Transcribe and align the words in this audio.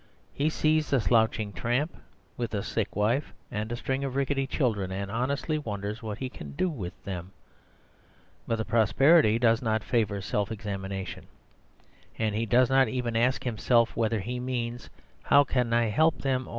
He 0.33 0.49
sees 0.49 0.91
a 0.93 0.99
slouching 0.99 1.53
tramp, 1.53 1.95
with 2.35 2.55
a 2.55 2.63
sick 2.63 2.95
wife 2.95 3.35
and 3.51 3.71
a 3.71 3.75
string 3.75 4.03
of 4.03 4.15
rickety 4.15 4.47
children, 4.47 4.91
and 4.91 5.11
honestly 5.11 5.59
wonders 5.59 6.01
what 6.01 6.17
he 6.17 6.27
can 6.27 6.53
do 6.53 6.71
with 6.71 7.03
them. 7.03 7.33
But 8.47 8.67
prosperity 8.67 9.37
does 9.37 9.61
not 9.61 9.83
favour 9.83 10.19
self 10.19 10.51
examination; 10.51 11.27
and 12.17 12.33
he 12.33 12.47
does 12.47 12.67
not 12.67 12.87
even 12.87 13.15
ask 13.15 13.43
himself 13.43 13.95
whether 13.95 14.21
he 14.21 14.39
means 14.39 14.89
"How 15.21 15.43
can 15.43 15.71
I 15.71 15.89
help 15.89 16.23
them?" 16.23 16.49